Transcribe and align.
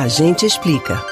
A 0.00 0.08
gente 0.08 0.46
explica. 0.46 1.04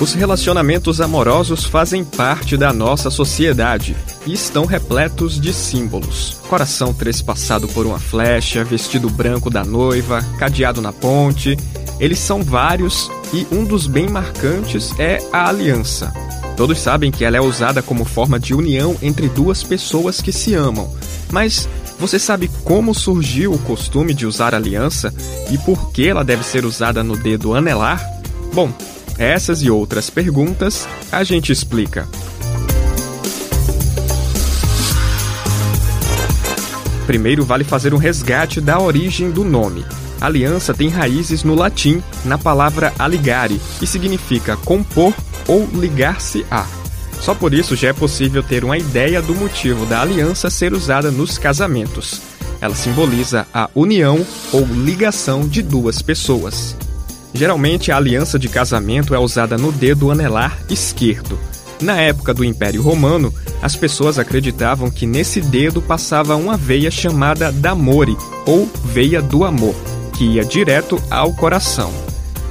Os 0.00 0.14
relacionamentos 0.14 1.00
amorosos 1.00 1.64
fazem 1.64 2.04
parte 2.04 2.56
da 2.56 2.72
nossa 2.72 3.10
sociedade 3.10 3.96
e 4.24 4.32
estão 4.32 4.64
repletos 4.66 5.40
de 5.40 5.52
símbolos. 5.52 6.40
Coração 6.48 6.94
trespassado 6.94 7.66
por 7.66 7.86
uma 7.86 7.98
flecha, 7.98 8.62
vestido 8.62 9.10
branco 9.10 9.50
da 9.50 9.64
noiva, 9.64 10.22
cadeado 10.38 10.80
na 10.80 10.92
ponte. 10.92 11.56
Eles 11.98 12.20
são 12.20 12.40
vários 12.40 13.10
e 13.34 13.44
um 13.50 13.64
dos 13.64 13.88
bem 13.88 14.08
marcantes 14.08 14.96
é 14.96 15.18
a 15.32 15.48
aliança. 15.48 16.14
Todos 16.56 16.78
sabem 16.78 17.10
que 17.10 17.24
ela 17.24 17.36
é 17.36 17.40
usada 17.40 17.82
como 17.82 18.04
forma 18.04 18.38
de 18.38 18.54
união 18.54 18.96
entre 19.02 19.28
duas 19.28 19.64
pessoas 19.64 20.20
que 20.20 20.30
se 20.30 20.54
amam. 20.54 20.88
Mas 21.30 21.68
você 21.98 22.18
sabe 22.18 22.50
como 22.64 22.94
surgiu 22.94 23.52
o 23.52 23.58
costume 23.58 24.12
de 24.12 24.26
usar 24.26 24.54
aliança 24.54 25.12
e 25.50 25.58
por 25.58 25.90
que 25.90 26.06
ela 26.06 26.24
deve 26.24 26.44
ser 26.44 26.64
usada 26.64 27.02
no 27.02 27.16
dedo 27.16 27.54
anelar? 27.54 28.04
Bom, 28.52 28.72
essas 29.18 29.62
e 29.62 29.70
outras 29.70 30.10
perguntas 30.10 30.86
a 31.10 31.24
gente 31.24 31.50
explica. 31.50 32.06
Primeiro 37.06 37.44
vale 37.44 37.64
fazer 37.64 37.94
um 37.94 37.98
resgate 37.98 38.60
da 38.60 38.80
origem 38.80 39.30
do 39.30 39.44
nome. 39.44 39.84
Aliança 40.20 40.74
tem 40.74 40.88
raízes 40.88 41.44
no 41.44 41.54
latim, 41.54 42.02
na 42.24 42.36
palavra 42.36 42.92
aligare, 42.98 43.60
que 43.78 43.86
significa 43.86 44.56
compor 44.56 45.14
ou 45.46 45.68
ligar-se 45.72 46.44
a. 46.50 46.66
Só 47.20 47.34
por 47.34 47.52
isso 47.52 47.74
já 47.74 47.88
é 47.88 47.92
possível 47.92 48.42
ter 48.42 48.64
uma 48.64 48.78
ideia 48.78 49.20
do 49.20 49.34
motivo 49.34 49.84
da 49.86 50.02
aliança 50.02 50.50
ser 50.50 50.72
usada 50.72 51.10
nos 51.10 51.38
casamentos. 51.38 52.20
Ela 52.60 52.74
simboliza 52.74 53.46
a 53.52 53.68
união 53.74 54.24
ou 54.52 54.64
ligação 54.64 55.46
de 55.46 55.62
duas 55.62 56.00
pessoas. 56.00 56.76
Geralmente, 57.34 57.92
a 57.92 57.96
aliança 57.96 58.38
de 58.38 58.48
casamento 58.48 59.14
é 59.14 59.18
usada 59.18 59.58
no 59.58 59.70
dedo 59.70 60.10
anelar 60.10 60.58
esquerdo. 60.70 61.38
Na 61.80 62.00
época 62.00 62.32
do 62.32 62.42
Império 62.42 62.80
Romano, 62.80 63.32
as 63.60 63.76
pessoas 63.76 64.18
acreditavam 64.18 64.90
que 64.90 65.04
nesse 65.04 65.40
dedo 65.42 65.82
passava 65.82 66.34
uma 66.36 66.56
veia 66.56 66.90
chamada 66.90 67.52
damore, 67.52 68.16
ou 68.46 68.66
veia 68.84 69.20
do 69.20 69.44
amor, 69.44 69.74
que 70.14 70.24
ia 70.24 70.44
direto 70.44 71.02
ao 71.10 71.34
coração. 71.34 71.92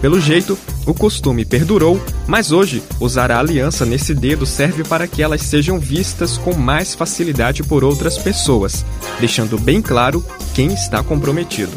Pelo 0.06 0.22
jeito, 0.22 0.56
o 0.86 0.94
costume 0.94 1.44
perdurou, 1.44 2.00
mas 2.28 2.52
hoje 2.52 2.84
usar 3.00 3.31
a 3.31 3.39
aliança 3.39 3.88
nesse 3.88 4.14
dedo 4.14 4.45
serve 4.45 4.84
para 4.84 5.08
que 5.08 5.23
elas 5.23 5.42
sejam 5.42 5.80
vistas 5.80 6.38
com 6.38 6.53
mais 6.53 6.94
facilidade 6.94 7.64
por 7.64 7.84
outras 7.84 8.16
pessoas, 8.16 8.86
deixando 9.20 9.58
bem 9.58 9.81
claro 9.81 10.23
quem 10.53 10.72
está 10.72 11.02
comprometido. 11.02 11.72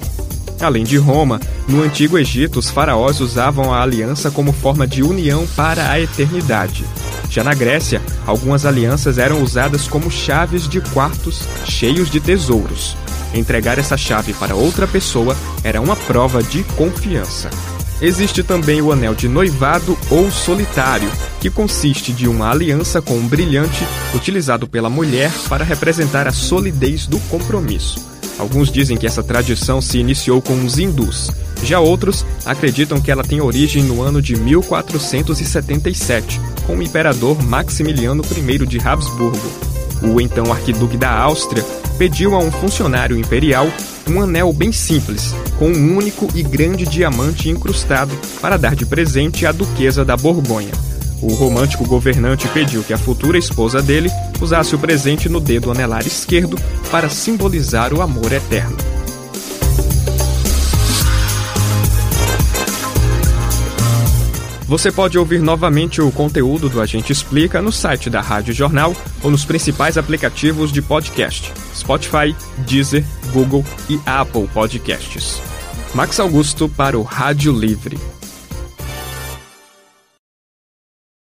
Além 0.60 0.84
de 0.84 0.98
Roma, 0.98 1.40
no 1.66 1.82
Antigo 1.82 2.18
Egito, 2.18 2.58
os 2.58 2.68
faraós 2.68 3.18
usavam 3.18 3.72
a 3.72 3.80
aliança 3.82 4.30
como 4.30 4.52
forma 4.52 4.86
de 4.86 5.02
união 5.02 5.46
para 5.56 5.90
a 5.90 5.98
eternidade. 5.98 6.84
Já 7.30 7.42
na 7.42 7.54
Grécia, 7.54 8.02
algumas 8.26 8.66
alianças 8.66 9.16
eram 9.16 9.42
usadas 9.42 9.88
como 9.88 10.10
chaves 10.10 10.68
de 10.68 10.82
quartos 10.82 11.48
cheios 11.64 12.10
de 12.10 12.20
tesouros. 12.20 12.94
Entregar 13.32 13.78
essa 13.78 13.96
chave 13.96 14.34
para 14.34 14.54
outra 14.54 14.86
pessoa 14.86 15.34
era 15.64 15.80
uma 15.80 15.96
prova 15.96 16.42
de 16.42 16.62
confiança. 16.76 17.48
Existe 18.00 18.44
também 18.44 18.80
o 18.80 18.92
anel 18.92 19.12
de 19.12 19.28
noivado 19.28 19.98
ou 20.08 20.30
solitário, 20.30 21.10
que 21.40 21.50
consiste 21.50 22.12
de 22.12 22.28
uma 22.28 22.48
aliança 22.48 23.02
com 23.02 23.14
um 23.14 23.26
brilhante 23.26 23.84
utilizado 24.14 24.68
pela 24.68 24.88
mulher 24.88 25.32
para 25.48 25.64
representar 25.64 26.28
a 26.28 26.32
solidez 26.32 27.08
do 27.08 27.18
compromisso. 27.28 28.06
Alguns 28.38 28.70
dizem 28.70 28.96
que 28.96 29.06
essa 29.06 29.22
tradição 29.22 29.80
se 29.80 29.98
iniciou 29.98 30.40
com 30.40 30.64
os 30.64 30.78
hindus. 30.78 31.28
Já 31.64 31.80
outros 31.80 32.24
acreditam 32.46 33.00
que 33.00 33.10
ela 33.10 33.24
tem 33.24 33.40
origem 33.40 33.82
no 33.82 34.00
ano 34.00 34.22
de 34.22 34.36
1477, 34.36 36.40
com 36.68 36.76
o 36.76 36.82
imperador 36.82 37.42
Maximiliano 37.42 38.22
I 38.24 38.64
de 38.64 38.78
Habsburgo. 38.78 39.50
O 40.02 40.20
então 40.20 40.52
arquiduque 40.52 40.96
da 40.96 41.10
Áustria 41.10 41.64
pediu 41.98 42.34
a 42.34 42.38
um 42.38 42.50
funcionário 42.50 43.18
imperial 43.18 43.68
um 44.08 44.22
anel 44.22 44.52
bem 44.52 44.72
simples, 44.72 45.34
com 45.58 45.68
um 45.68 45.96
único 45.96 46.28
e 46.34 46.42
grande 46.42 46.86
diamante 46.86 47.50
incrustado, 47.50 48.14
para 48.40 48.56
dar 48.56 48.74
de 48.74 48.86
presente 48.86 49.44
à 49.44 49.52
duquesa 49.52 50.04
da 50.04 50.16
Borgonha. 50.16 50.72
O 51.20 51.34
romântico 51.34 51.84
governante 51.84 52.48
pediu 52.48 52.82
que 52.82 52.92
a 52.92 52.98
futura 52.98 53.36
esposa 53.36 53.82
dele 53.82 54.08
usasse 54.40 54.74
o 54.74 54.78
presente 54.78 55.28
no 55.28 55.40
dedo 55.40 55.70
anelar 55.70 56.06
esquerdo 56.06 56.56
para 56.90 57.10
simbolizar 57.10 57.92
o 57.92 58.00
amor 58.00 58.32
eterno. 58.32 58.87
Você 64.68 64.92
pode 64.92 65.16
ouvir 65.16 65.40
novamente 65.40 66.02
o 66.02 66.12
conteúdo 66.12 66.68
do 66.68 66.78
Agente 66.78 67.10
Explica 67.10 67.62
no 67.62 67.72
site 67.72 68.10
da 68.10 68.20
Rádio 68.20 68.52
Jornal 68.52 68.94
ou 69.22 69.30
nos 69.30 69.42
principais 69.42 69.96
aplicativos 69.96 70.70
de 70.70 70.82
podcast: 70.82 71.54
Spotify, 71.74 72.36
Deezer, 72.66 73.02
Google 73.32 73.64
e 73.88 73.98
Apple 74.04 74.46
Podcasts. 74.52 75.40
Max 75.94 76.20
Augusto 76.20 76.68
para 76.68 76.98
o 76.98 77.02
Rádio 77.02 77.50
Livre. 77.50 77.98